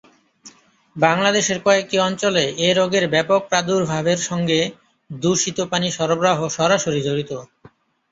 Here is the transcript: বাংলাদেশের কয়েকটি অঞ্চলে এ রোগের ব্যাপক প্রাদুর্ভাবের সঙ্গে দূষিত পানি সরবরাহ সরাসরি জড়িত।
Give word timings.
বাংলাদেশের 0.95 1.57
কয়েকটি 1.65 1.95
অঞ্চলে 1.99 2.43
এ 2.59 2.79
রোগের 2.79 3.05
ব্যাপক 3.07 3.41
প্রাদুর্ভাবের 3.49 4.19
সঙ্গে 4.29 4.59
দূষিত 5.09 5.57
পানি 5.71 5.87
সরবরাহ 5.91 6.39
সরাসরি 6.57 7.01
জড়িত। 7.07 7.31